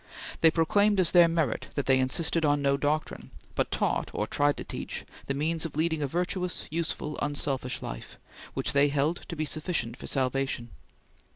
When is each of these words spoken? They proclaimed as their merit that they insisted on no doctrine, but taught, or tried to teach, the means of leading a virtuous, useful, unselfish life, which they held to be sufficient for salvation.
They 0.39 0.49
proclaimed 0.49 0.99
as 0.99 1.11
their 1.11 1.27
merit 1.27 1.67
that 1.75 1.85
they 1.85 1.99
insisted 1.99 2.43
on 2.43 2.59
no 2.59 2.75
doctrine, 2.75 3.29
but 3.53 3.69
taught, 3.69 4.09
or 4.15 4.25
tried 4.25 4.57
to 4.57 4.63
teach, 4.63 5.05
the 5.27 5.35
means 5.35 5.63
of 5.63 5.75
leading 5.75 6.01
a 6.01 6.07
virtuous, 6.07 6.65
useful, 6.71 7.19
unselfish 7.21 7.83
life, 7.83 8.17
which 8.55 8.71
they 8.73 8.87
held 8.87 9.17
to 9.29 9.35
be 9.35 9.45
sufficient 9.45 9.95
for 9.95 10.07
salvation. 10.07 10.71